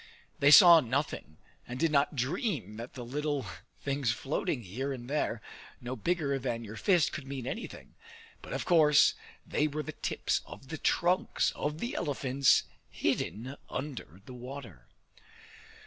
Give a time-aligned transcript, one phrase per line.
[0.39, 3.45] They saw nothing, and did not dream that the little
[3.81, 5.43] things floating here and there,
[5.79, 7.93] no bigger than your fist, could mean anything.
[8.41, 9.13] But of course
[9.45, 14.87] they were the tips of the trunks of the elephants hidden under the water.